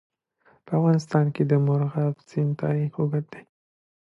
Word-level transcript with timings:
په 0.65 0.71
افغانستان 0.79 1.25
کې 1.35 1.43
د 1.51 1.53
مورغاب 1.65 2.15
سیند 2.29 2.51
تاریخ 2.61 2.91
اوږد 2.99 3.25
دی. 3.33 3.43